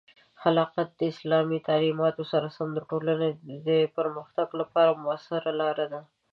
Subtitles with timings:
[0.41, 3.31] خلافت د اسلامي تعلیماتو سره سم د ټولنې
[3.67, 6.01] د پرمختګ لپاره مؤثره لاره ده.